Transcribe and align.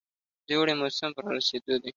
د 0.47 0.49
اوړي 0.57 0.73
موسم 0.79 1.09
په 1.15 1.21
رارسېدو. 1.25 1.75